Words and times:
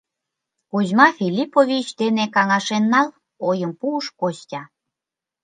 —Кузьма 0.71 1.07
Филиппович 1.17 1.87
дене 2.01 2.23
каҥашен 2.35 2.83
нал,— 2.93 3.07
ойым 3.47 3.71
пуыш 3.79 4.05
Костя. 4.19 4.61